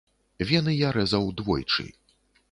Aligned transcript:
Вены 0.51 0.71
я 0.77 0.89
рэзаў 0.95 1.27
двойчы. 1.41 1.85